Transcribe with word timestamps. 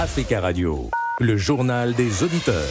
Africa 0.00 0.40
Radio, 0.40 0.90
le 1.18 1.36
journal 1.36 1.92
des 1.92 2.22
auditeurs. 2.22 2.70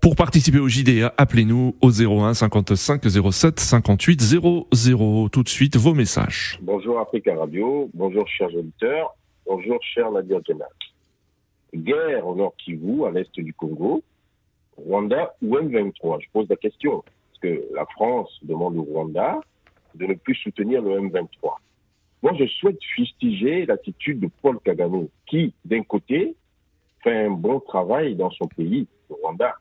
Pour 0.00 0.16
participer 0.16 0.58
au 0.58 0.66
JDA, 0.66 1.12
appelez-nous 1.18 1.76
au 1.82 1.90
01 1.90 2.32
55 2.32 3.02
07 3.30 3.60
58 3.60 4.22
00. 4.22 5.28
Tout 5.28 5.42
de 5.42 5.48
suite, 5.50 5.76
vos 5.76 5.92
messages. 5.92 6.58
Bonjour 6.62 6.98
Africa 6.98 7.36
Radio, 7.36 7.90
bonjour 7.92 8.26
chers 8.26 8.54
auditeurs, 8.54 9.14
bonjour 9.46 9.78
cher 9.82 10.10
Nadia 10.10 10.40
Kenak. 10.40 10.70
Guerre 11.74 12.26
au 12.26 12.36
nord 12.36 12.54
Kivu, 12.56 13.04
à 13.04 13.10
l'est 13.10 13.38
du 13.38 13.52
Congo, 13.52 14.02
Rwanda 14.78 15.34
ou 15.42 15.58
M23 15.58 16.22
Je 16.22 16.26
pose 16.32 16.46
la 16.48 16.56
question. 16.56 17.04
Parce 17.04 17.40
que 17.42 17.64
la 17.74 17.84
France 17.84 18.30
demande 18.42 18.78
au 18.78 18.84
Rwanda 18.84 19.40
de 19.94 20.06
ne 20.06 20.14
plus 20.14 20.36
soutenir 20.36 20.80
le 20.80 20.98
M23. 21.00 21.28
Moi, 22.22 22.32
je 22.38 22.46
souhaite 22.46 22.82
fustiger 22.94 23.66
l'attitude 23.66 24.20
de 24.20 24.28
Paul 24.40 24.58
Kagame, 24.60 25.08
qui, 25.26 25.52
d'un 25.64 25.82
côté, 25.82 26.36
fait 27.02 27.26
un 27.26 27.30
bon 27.30 27.58
travail 27.58 28.14
dans 28.14 28.30
son 28.30 28.46
pays, 28.46 28.86
le 29.10 29.16
Rwanda, 29.16 29.56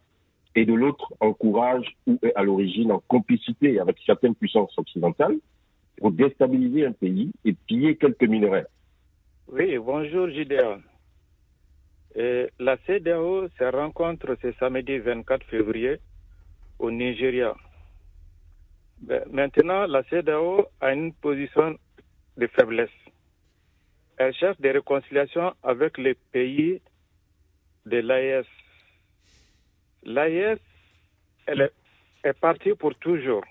et 0.53 0.65
de 0.65 0.73
l'autre, 0.73 1.11
encourage 1.19 1.85
ou 2.05 2.19
est 2.21 2.35
à 2.35 2.43
l'origine 2.43 2.91
en 2.91 3.01
complicité 3.07 3.79
avec 3.79 3.97
certaines 4.05 4.35
puissances 4.35 4.77
occidentales 4.77 5.37
pour 5.97 6.11
déstabiliser 6.11 6.85
un 6.85 6.91
pays 6.91 7.31
et 7.45 7.53
piller 7.53 7.95
quelques 7.95 8.23
minerais. 8.23 8.65
Oui, 9.47 9.77
bonjour 9.77 10.29
Gideon. 10.29 10.81
la 12.15 12.77
CDAO 12.85 13.47
se 13.57 13.63
rencontre 13.63 14.37
ce 14.41 14.51
samedi 14.53 14.99
24 14.99 15.45
février 15.45 15.97
au 16.79 16.91
Nigeria. 16.91 17.55
Ben, 19.01 19.23
maintenant, 19.31 19.87
la 19.87 20.03
CDAO 20.03 20.65
a 20.79 20.93
une 20.93 21.13
position 21.13 21.77
de 22.41 22.47
faiblesse. 22.47 22.97
Elle 24.17 24.33
cherche 24.33 24.59
des 24.59 24.71
réconciliations 24.71 25.53
avec 25.63 25.97
les 25.97 26.15
pays 26.33 26.81
de 27.85 27.97
l'AES. 27.99 28.49
L'AES, 30.03 30.59
elle 31.45 31.61
est, 31.61 31.73
est 32.23 32.39
partie 32.47 32.73
pour 32.73 32.93
toujours. 32.95 33.45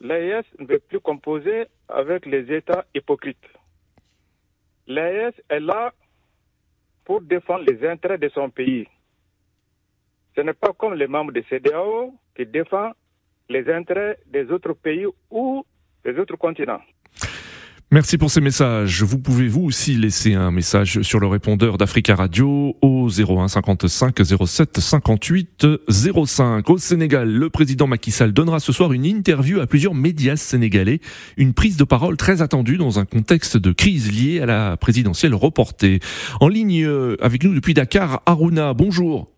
L'AES 0.00 0.44
ne 0.60 0.66
veut 0.66 0.78
plus 0.78 1.00
composer 1.00 1.66
avec 1.88 2.26
les 2.26 2.44
États 2.58 2.84
hypocrites. 2.94 3.48
L'AES 4.86 5.34
est 5.48 5.60
là 5.60 5.92
pour 7.04 7.20
défendre 7.20 7.64
les 7.68 7.86
intérêts 7.88 8.18
de 8.18 8.28
son 8.28 8.50
pays. 8.50 8.86
Ce 10.36 10.40
n'est 10.42 10.60
pas 10.64 10.72
comme 10.72 10.94
les 10.94 11.08
membres 11.08 11.32
de 11.32 11.42
CDAO 11.50 12.14
qui 12.36 12.46
défendent 12.46 12.94
les 13.48 13.68
intérêts 13.72 14.18
des 14.26 14.44
autres 14.52 14.74
pays 14.74 15.06
ou 15.30 15.64
des 16.04 16.16
autres 16.20 16.36
continents. 16.36 16.82
Merci 17.90 18.18
pour 18.18 18.30
ces 18.30 18.42
messages. 18.42 19.02
Vous 19.02 19.18
pouvez 19.18 19.48
vous 19.48 19.64
aussi 19.64 19.94
laisser 19.94 20.34
un 20.34 20.50
message 20.50 21.00
sur 21.00 21.20
le 21.20 21.26
répondeur 21.26 21.78
d'Africa 21.78 22.14
Radio 22.14 22.76
au 22.82 23.08
01 23.08 23.48
55 23.48 24.14
07 24.46 24.78
58 24.78 25.66
05. 25.88 26.68
Au 26.68 26.76
Sénégal, 26.76 27.30
le 27.32 27.48
président 27.48 27.86
Macky 27.86 28.10
Sall 28.10 28.34
donnera 28.34 28.60
ce 28.60 28.72
soir 28.72 28.92
une 28.92 29.06
interview 29.06 29.60
à 29.60 29.66
plusieurs 29.66 29.94
médias 29.94 30.36
sénégalais, 30.36 31.00
une 31.38 31.54
prise 31.54 31.78
de 31.78 31.84
parole 31.84 32.18
très 32.18 32.42
attendue 32.42 32.76
dans 32.76 32.98
un 32.98 33.06
contexte 33.06 33.56
de 33.56 33.72
crise 33.72 34.12
liée 34.12 34.42
à 34.42 34.44
la 34.44 34.76
présidentielle 34.76 35.34
reportée. 35.34 36.00
En 36.42 36.48
ligne 36.48 36.84
euh, 36.84 37.16
avec 37.22 37.42
nous 37.42 37.54
depuis 37.54 37.72
Dakar, 37.72 38.20
Aruna, 38.26 38.74
bonjour. 38.74 39.28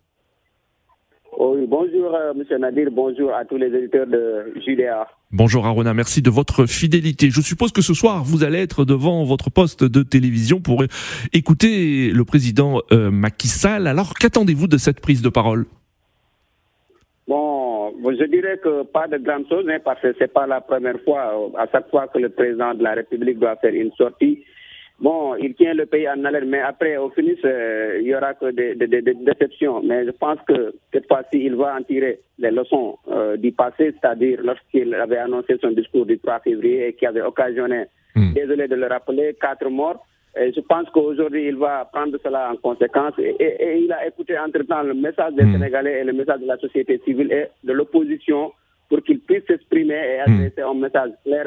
Oui, 1.39 1.67
bonjour 1.69 2.17
euh, 2.17 2.34
Monsieur 2.34 2.59
Nadir, 2.59 2.89
bonjour 2.91 3.33
à 3.33 3.45
tous 3.45 3.59
les 3.59 3.69
éditeurs 3.69 4.09
de 4.09 4.53
JDA. 4.56 5.06
Bonjour 5.33 5.64
Aruna, 5.64 5.95
merci 5.95 6.23
de 6.23 6.31
votre 6.31 6.67
fidélité. 6.67 7.31
Je 7.31 7.41
suppose 7.41 7.70
que 7.70 7.83
ce 7.83 7.95
soir, 7.95 8.25
vous 8.25 8.42
allez 8.42 8.59
être 8.59 8.84
devant 8.84 9.23
votre 9.23 9.48
poste 9.48 9.84
de 9.84 10.03
télévision 10.03 10.61
pour 10.61 10.83
écouter 11.33 12.11
le 12.11 12.25
président 12.25 12.81
euh, 12.91 13.12
Macky 13.12 13.47
Sall. 13.47 13.87
Alors, 13.87 14.14
qu'attendez-vous 14.14 14.67
de 14.67 14.77
cette 14.77 15.00
prise 15.00 15.22
de 15.22 15.28
parole? 15.28 15.67
Bon, 17.28 17.92
je 18.03 18.25
dirais 18.25 18.59
que 18.59 18.83
pas 18.83 19.06
de 19.06 19.19
grandes 19.19 19.47
choses, 19.49 19.66
hein, 19.69 19.78
parce 19.84 20.00
que 20.00 20.12
c'est 20.19 20.32
pas 20.32 20.49
la 20.49 20.60
première 20.60 21.00
fois. 21.04 21.33
À 21.56 21.69
chaque 21.71 21.88
fois 21.91 22.09
que 22.09 22.19
le 22.19 22.31
président 22.31 22.75
de 22.75 22.83
la 22.83 22.94
République 22.94 23.38
doit 23.38 23.54
faire 23.54 23.72
une 23.72 23.93
sortie, 23.93 24.43
Bon, 25.00 25.34
il 25.37 25.55
tient 25.55 25.72
le 25.72 25.87
pays 25.87 26.06
en 26.06 26.22
alerte, 26.27 26.44
mais 26.47 26.61
après, 26.61 26.99
au 26.99 27.09
finish, 27.11 27.38
euh, 27.44 27.99
il 28.03 28.09
y 28.09 28.15
aura 28.15 28.34
que 28.34 28.50
des, 28.50 28.75
déceptions. 28.77 29.81
Mais 29.83 30.05
je 30.05 30.11
pense 30.11 30.38
que 30.47 30.75
cette 30.93 31.06
fois-ci, 31.09 31.38
il 31.43 31.56
va 31.56 31.75
en 31.78 31.83
tirer 31.83 32.21
les 32.38 32.50
leçons 32.50 32.99
euh, 33.09 33.39
du 33.39 33.50
passé, 33.53 33.94
c'est-à-dire 33.99 34.41
lorsqu'il 34.43 34.94
avait 34.94 35.16
annoncé 35.16 35.56
son 35.62 35.71
discours 35.71 36.05
du 36.05 36.19
3 36.19 36.41
février 36.41 36.89
et 36.89 36.93
qui 36.93 37.06
avait 37.06 37.22
occasionné, 37.22 37.84
hmm. 38.15 38.34
désolé 38.34 38.69
de 38.69 38.75
le 38.75 38.87
rappeler, 38.89 39.34
quatre 39.41 39.71
morts. 39.71 40.05
Et 40.39 40.53
je 40.53 40.60
pense 40.60 40.89
qu'aujourd'hui, 40.91 41.49
il 41.49 41.56
va 41.56 41.89
prendre 41.91 42.19
cela 42.22 42.53
en 42.53 42.56
conséquence 42.56 43.15
et, 43.19 43.81
il 43.83 43.91
a 43.93 44.06
écouté 44.06 44.39
entre-temps 44.39 44.83
le 44.83 44.94
message 44.94 45.33
des 45.33 45.44
hmm. 45.44 45.53
Sénégalais 45.55 46.00
et 46.00 46.05
le 46.05 46.12
message 46.12 46.41
de 46.41 46.47
la 46.47 46.59
société 46.59 47.00
civile 47.06 47.33
et 47.33 47.47
de 47.65 47.72
l'opposition 47.72 48.53
pour 48.91 49.03
qu'il 49.03 49.21
puisse 49.21 49.44
s'exprimer 49.47 49.94
et 49.94 50.19
hmm. 50.31 50.34
adresser 50.34 50.60
un 50.62 50.75
message 50.75 51.10
clair 51.25 51.47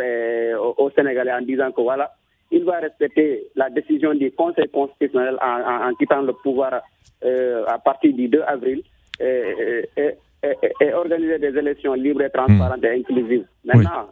aux 0.79 0.89
Sénégalais 0.89 1.33
en 1.33 1.41
disant 1.43 1.71
que 1.71 1.81
voilà, 1.81 2.11
il 2.51 2.63
va 2.63 2.79
respecter 2.79 3.47
la 3.55 3.69
décision 3.69 4.13
du 4.13 4.31
Conseil 4.31 4.69
constitutionnel 4.69 5.37
en, 5.41 5.93
quittant 5.95 6.21
le 6.21 6.33
pouvoir 6.33 6.81
euh, 7.23 7.65
à 7.67 7.79
partir 7.79 8.13
du 8.13 8.27
2 8.27 8.41
avril 8.41 8.83
et, 9.19 10.93
organiser 10.93 11.39
des 11.39 11.57
élections 11.57 11.93
libres, 11.93 12.21
et 12.23 12.29
transparentes 12.29 12.83
et 12.83 12.99
inclusives. 12.99 13.45
Maintenant, 13.63 14.09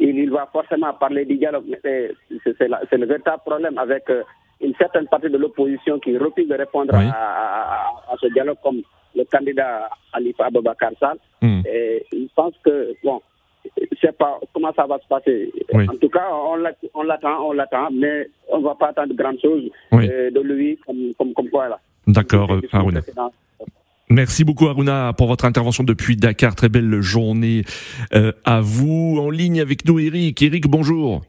il, 0.00 0.30
va 0.30 0.48
forcément 0.52 0.92
parler 0.94 1.24
du 1.24 1.36
dialogue, 1.36 1.64
mais 1.68 2.10
c'est 2.44 2.96
le 2.98 3.06
véritable 3.06 3.42
problème 3.44 3.78
avec 3.78 4.08
euh, 4.10 4.22
une 4.60 4.74
certaine 4.76 5.06
partie 5.06 5.30
de 5.30 5.36
l'opposition 5.36 5.98
qui 6.00 6.16
refuse 6.16 6.48
de 6.48 6.54
répondre 6.54 6.94
à, 6.94 7.92
ce 8.20 8.26
dialogue 8.28 8.56
comme 8.62 8.82
le 9.14 9.24
candidat 9.24 9.88
Alifa 10.12 10.46
Ababakar 10.46 10.92
Sall. 10.98 11.18
Hmm. 11.42 11.60
Et 11.66 12.04
je 12.12 12.28
pense 12.34 12.54
que, 12.64 12.94
bon, 13.04 13.20
sais 14.00 14.12
pas 14.12 14.38
comment 14.52 14.72
ça 14.74 14.86
va 14.86 14.98
se 14.98 15.08
passer. 15.08 15.52
En 15.72 15.96
tout 15.96 16.08
cas, 16.08 16.28
on 16.32 17.02
l'attend, 17.02 17.46
on 17.46 17.52
l'attend, 17.52 17.88
mais 17.92 18.28
on 18.50 18.58
ne 18.58 18.64
va 18.64 18.74
pas 18.74 18.88
attendre 18.88 19.14
grand 19.14 19.38
chose 19.40 19.70
euh, 19.92 20.30
de 20.30 20.40
lui 20.40 20.78
comme, 20.86 21.32
comme, 21.34 21.48
quoi 21.48 21.68
là. 21.68 21.78
D'accord, 22.06 22.50
Aruna. 22.72 23.00
Merci 24.10 24.42
beaucoup 24.42 24.66
Aruna 24.68 25.12
pour 25.12 25.26
votre 25.26 25.44
intervention 25.44 25.84
depuis 25.84 26.16
Dakar. 26.16 26.54
Très 26.54 26.70
belle 26.70 27.02
journée 27.02 27.64
euh, 28.14 28.32
à 28.44 28.60
vous. 28.62 29.18
En 29.20 29.28
ligne 29.28 29.60
avec 29.60 29.84
nous 29.86 29.98
Eric. 29.98 30.40
Eric, 30.40 30.66
bonjour. 30.66 31.22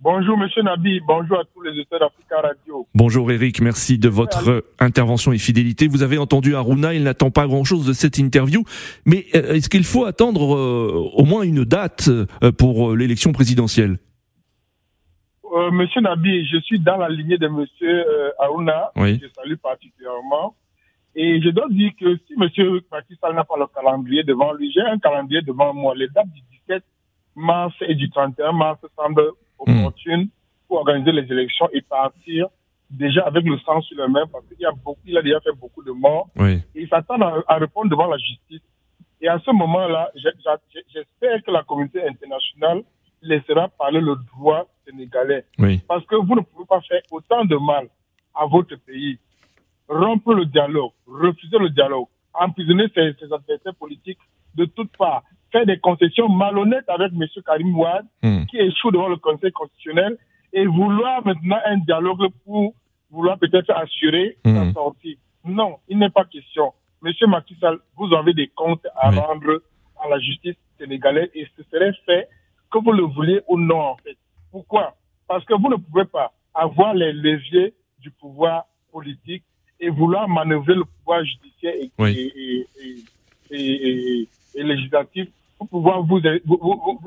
Bonjour 0.00 0.38
Monsieur 0.38 0.62
Nabi, 0.62 1.00
bonjour 1.00 1.40
à 1.40 1.44
tous 1.52 1.60
les 1.60 1.70
auditeurs 1.70 1.98
d'Africa 1.98 2.40
Radio. 2.40 2.86
Bonjour 2.94 3.32
Eric, 3.32 3.60
merci 3.60 3.98
de 3.98 4.08
votre 4.08 4.64
intervention 4.78 5.32
et 5.32 5.38
fidélité. 5.38 5.88
Vous 5.88 6.04
avez 6.04 6.18
entendu 6.18 6.54
Aruna, 6.54 6.94
il 6.94 7.02
n'attend 7.02 7.32
pas 7.32 7.48
grand-chose 7.48 7.84
de 7.84 7.92
cette 7.92 8.16
interview, 8.16 8.62
mais 9.04 9.24
euh, 9.34 9.54
est-ce 9.54 9.68
qu'il 9.68 9.82
faut 9.82 10.04
attendre 10.04 10.54
euh, 10.54 11.10
au 11.14 11.24
moins 11.24 11.42
une 11.42 11.64
date 11.64 12.08
euh, 12.08 12.52
pour 12.52 12.94
l'élection 12.94 13.32
présidentielle? 13.32 13.98
Monsieur 15.72 16.00
Nabi, 16.00 16.46
je 16.46 16.58
suis 16.58 16.78
dans 16.78 16.98
la 16.98 17.08
lignée 17.08 17.38
de 17.38 17.48
Monsieur 17.48 18.04
Aruna, 18.38 18.92
oui. 18.96 19.18
je 19.20 19.26
salue 19.34 19.56
particulièrement. 19.56 20.54
Et 21.16 21.40
je 21.42 21.48
dois 21.48 21.66
dire 21.70 21.90
que 21.98 22.16
si 22.28 22.36
Monsieur 22.36 22.82
Macky 22.92 23.18
n'a 23.34 23.42
pas 23.42 23.56
le 23.58 23.66
calendrier 23.74 24.22
devant 24.22 24.52
lui, 24.52 24.70
j'ai 24.72 24.82
un 24.82 24.98
calendrier 24.98 25.42
devant 25.42 25.74
moi. 25.74 25.94
Les 25.96 26.06
dates 26.08 26.28
du 26.28 26.42
17 26.68 26.84
mars 27.34 27.74
et 27.80 27.94
du 27.96 28.08
31 28.10 28.52
mars 28.52 28.78
semblent 28.94 29.32
Opportune 29.58 30.28
pour 30.66 30.78
organiser 30.78 31.12
les 31.12 31.30
élections 31.32 31.68
et 31.72 31.80
partir 31.82 32.48
déjà 32.90 33.22
avec 33.22 33.44
le 33.44 33.58
sang 33.58 33.80
sur 33.82 34.00
les 34.00 34.10
mains 34.10 34.26
parce 34.30 34.44
qu'il 34.46 34.64
a 34.64 34.72
beaucoup, 34.72 35.00
il 35.06 35.16
a 35.16 35.22
déjà 35.22 35.40
fait 35.40 35.52
beaucoup 35.52 35.82
de 35.82 35.92
morts. 35.92 36.28
Et 36.74 36.82
il 36.82 36.88
s'attend 36.88 37.20
à, 37.20 37.58
répondre 37.58 37.90
devant 37.90 38.06
la 38.06 38.18
justice. 38.18 38.62
Et 39.20 39.28
à 39.28 39.38
ce 39.44 39.50
moment-là, 39.50 40.10
j'espère 40.14 41.42
que 41.42 41.50
la 41.50 41.62
communauté 41.64 42.06
internationale 42.06 42.82
laissera 43.20 43.68
parler 43.68 44.00
le 44.00 44.14
droit 44.32 44.66
sénégalais. 44.86 45.44
Parce 45.88 46.04
que 46.06 46.14
vous 46.14 46.34
ne 46.34 46.40
pouvez 46.40 46.66
pas 46.66 46.80
faire 46.82 47.02
autant 47.10 47.44
de 47.44 47.56
mal 47.56 47.88
à 48.34 48.46
votre 48.46 48.76
pays. 48.76 49.18
Rompre 49.88 50.34
le 50.34 50.44
dialogue, 50.44 50.92
refuser 51.06 51.58
le 51.58 51.70
dialogue, 51.70 52.06
emprisonner 52.32 52.88
ses, 52.94 53.14
ses 53.18 53.32
adversaires 53.32 53.74
politiques 53.74 54.18
de 54.54 54.66
toutes 54.66 54.96
parts 54.96 55.24
faire 55.50 55.66
des 55.66 55.78
concessions 55.78 56.28
malhonnêtes 56.28 56.88
avec 56.88 57.12
M. 57.12 57.26
Karim 57.44 57.76
Ouad, 57.76 58.04
hmm. 58.22 58.44
qui 58.46 58.58
échoue 58.58 58.90
devant 58.90 59.08
le 59.08 59.16
Conseil 59.16 59.52
constitutionnel, 59.52 60.16
et 60.52 60.66
vouloir 60.66 61.24
maintenant 61.24 61.58
un 61.66 61.78
dialogue 61.78 62.28
pour 62.44 62.74
vouloir 63.10 63.38
peut-être 63.38 63.70
assurer 63.70 64.36
sa 64.44 64.64
hmm. 64.64 64.72
sortie. 64.72 65.18
Non, 65.44 65.78
il 65.88 65.98
n'est 65.98 66.10
pas 66.10 66.24
question. 66.24 66.72
Monsieur 67.00 67.26
Macky 67.26 67.56
Sall, 67.60 67.78
vous 67.96 68.12
avez 68.14 68.34
des 68.34 68.48
comptes 68.48 68.86
à 68.96 69.10
rendre 69.10 69.62
à 70.02 70.08
la 70.08 70.18
justice 70.18 70.56
sénégalaise 70.78 71.30
et 71.34 71.46
ce 71.56 71.62
serait 71.70 71.92
fait 72.04 72.28
que 72.70 72.78
vous 72.78 72.92
le 72.92 73.04
vouliez 73.04 73.40
ou 73.48 73.58
non, 73.58 73.80
en 73.80 73.96
fait. 73.96 74.16
Pourquoi? 74.50 74.94
Parce 75.26 75.44
que 75.44 75.54
vous 75.54 75.68
ne 75.68 75.76
pouvez 75.76 76.04
pas 76.04 76.32
avoir 76.54 76.94
les 76.94 77.12
leviers 77.12 77.74
du 78.00 78.10
pouvoir 78.10 78.64
politique 78.92 79.44
et 79.80 79.90
vouloir 79.90 80.28
manœuvrer 80.28 80.74
le 80.74 80.84
pouvoir 80.84 81.24
judiciaire 81.24 81.74
et, 81.76 82.66
et 83.50 84.62
législatif 84.62 85.28
pour 85.58 85.68
pouvoir 85.68 86.02
vous, 86.02 86.20
vous, 86.44 86.58
vous, 86.60 87.00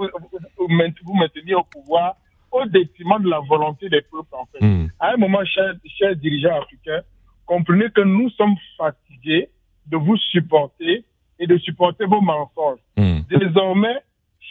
vous, 0.57 1.13
maintenir 1.13 1.59
au 1.59 1.63
pouvoir 1.63 2.15
au 2.51 2.65
détriment 2.65 3.21
de 3.21 3.29
la 3.29 3.39
volonté 3.39 3.89
des 3.89 4.01
peuples, 4.01 4.33
en 4.33 4.45
fait. 4.51 4.63
Hmm. 4.65 4.87
À 4.99 5.13
un 5.13 5.17
moment, 5.17 5.43
chers, 5.45 5.73
chers 5.97 6.15
dirigeants 6.17 6.61
africains, 6.61 7.01
comprenez 7.45 7.89
que 7.89 8.01
nous 8.01 8.29
sommes 8.31 8.55
fatigués 8.77 9.49
de 9.87 9.97
vous 9.97 10.17
supporter 10.17 11.05
et 11.39 11.47
de 11.47 11.57
supporter 11.59 12.05
vos 12.05 12.21
mensonges. 12.21 12.79
Hmm. 12.97 13.21
Désormais, 13.29 13.97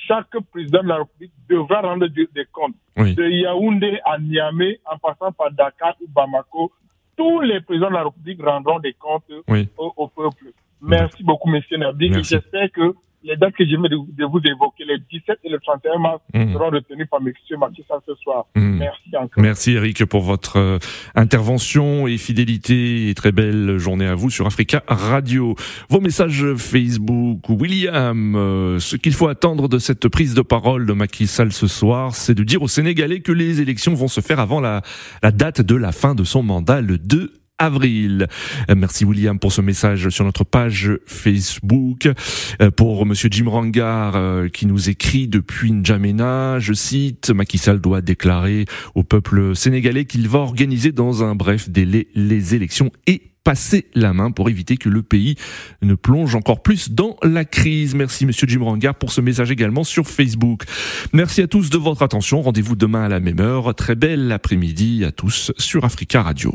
chaque 0.06 0.36
président 0.50 0.82
de 0.82 0.88
la 0.88 0.96
République 0.98 1.32
devra 1.48 1.82
rendre 1.82 2.06
des, 2.06 2.26
comptes. 2.52 2.74
De 2.96 3.28
Yaoundé 3.28 4.00
à 4.04 4.18
Niamey, 4.18 4.80
en 4.90 4.98
passant 4.98 5.32
par 5.32 5.52
Dakar 5.52 5.94
ou 6.00 6.08
Bamako, 6.08 6.72
tous 7.16 7.40
les 7.40 7.60
présidents 7.60 7.90
de 7.90 7.94
la 7.94 8.04
République 8.04 8.42
rendront 8.42 8.78
des 8.78 8.94
comptes 8.94 9.30
au, 9.76 10.08
peuple. 10.08 10.52
Merci 10.80 11.22
beaucoup, 11.22 11.50
monsieur 11.50 11.76
Nabi. 11.76 12.12
J'espère 12.22 12.70
que 12.72 12.94
les 13.22 13.36
dates 13.36 13.54
que 13.54 13.64
je 13.64 13.70
viens 13.70 13.80
de, 13.80 14.24
vous 14.24 14.40
évoquer, 14.44 14.84
les 14.84 14.98
17 15.10 15.38
et 15.44 15.48
le 15.50 15.58
31 15.58 15.98
mars, 15.98 16.20
mmh. 16.34 16.52
seront 16.52 16.70
retenues 16.70 17.06
par 17.06 17.20
M. 17.20 17.32
Macky 17.58 17.84
ce 18.06 18.14
soir. 18.16 18.46
Mmh. 18.54 18.78
Merci 18.78 19.16
encore. 19.16 19.42
Merci 19.42 19.72
Eric 19.72 20.04
pour 20.06 20.22
votre 20.22 20.56
euh, 20.58 20.78
intervention 21.14 22.06
et 22.06 22.16
fidélité 22.16 23.10
et 23.10 23.14
très 23.14 23.32
belle 23.32 23.78
journée 23.78 24.06
à 24.06 24.14
vous 24.14 24.30
sur 24.30 24.46
Africa 24.46 24.82
Radio. 24.88 25.54
Vos 25.88 26.00
messages 26.00 26.54
Facebook, 26.54 27.48
William, 27.48 28.34
euh, 28.36 28.78
ce 28.78 28.96
qu'il 28.96 29.12
faut 29.12 29.28
attendre 29.28 29.68
de 29.68 29.78
cette 29.78 30.08
prise 30.08 30.34
de 30.34 30.42
parole 30.42 30.86
de 30.86 30.92
Macky 30.92 31.26
Sall 31.26 31.52
ce 31.52 31.66
soir, 31.66 32.14
c'est 32.14 32.34
de 32.34 32.42
dire 32.42 32.62
aux 32.62 32.68
Sénégalais 32.68 33.20
que 33.20 33.32
les 33.32 33.60
élections 33.60 33.94
vont 33.94 34.08
se 34.08 34.20
faire 34.20 34.40
avant 34.40 34.60
la, 34.60 34.82
la 35.22 35.30
date 35.30 35.60
de 35.60 35.74
la 35.74 35.92
fin 35.92 36.14
de 36.14 36.24
son 36.24 36.42
mandat, 36.42 36.80
le 36.80 36.98
2 36.98 37.32
avril. 37.60 38.26
Euh, 38.68 38.74
merci 38.74 39.04
William 39.04 39.38
pour 39.38 39.52
ce 39.52 39.60
message 39.60 40.08
sur 40.08 40.24
notre 40.24 40.42
page 40.44 40.90
Facebook. 41.06 42.08
Euh, 42.60 42.70
pour 42.70 43.06
Monsieur 43.06 43.28
Jim 43.30 43.48
Rangar 43.48 44.16
euh, 44.16 44.48
qui 44.48 44.66
nous 44.66 44.88
écrit 44.88 45.28
depuis 45.28 45.70
N'Djamena, 45.70 46.58
je 46.58 46.72
cite, 46.72 47.30
Macky 47.30 47.58
Sall 47.58 47.80
doit 47.80 48.00
déclarer 48.00 48.64
au 48.94 49.04
peuple 49.04 49.54
sénégalais 49.54 50.06
qu'il 50.06 50.26
va 50.26 50.40
organiser 50.40 50.90
dans 50.90 51.22
un 51.22 51.34
bref 51.34 51.68
délai 51.68 52.08
les 52.14 52.54
élections 52.54 52.90
et 53.06 53.22
passer 53.44 53.86
la 53.94 54.12
main 54.12 54.30
pour 54.30 54.48
éviter 54.48 54.76
que 54.76 54.88
le 54.88 55.02
pays 55.02 55.36
ne 55.82 55.94
plonge 55.94 56.34
encore 56.34 56.62
plus 56.62 56.90
dans 56.90 57.16
la 57.22 57.44
crise. 57.44 57.94
Merci 57.94 58.26
Monsieur 58.26 58.46
Jim 58.48 58.62
Rangar 58.62 58.94
pour 58.94 59.12
ce 59.12 59.20
message 59.20 59.50
également 59.50 59.84
sur 59.84 60.06
Facebook. 60.06 60.64
Merci 61.12 61.42
à 61.42 61.46
tous 61.46 61.70
de 61.70 61.78
votre 61.78 62.02
attention. 62.02 62.42
Rendez-vous 62.42 62.76
demain 62.76 63.04
à 63.04 63.08
la 63.08 63.20
même 63.20 63.40
heure. 63.40 63.74
Très 63.74 63.94
belle 63.94 64.32
après-midi 64.32 65.04
à 65.04 65.12
tous 65.12 65.52
sur 65.58 65.84
Africa 65.84 66.22
Radio. 66.22 66.54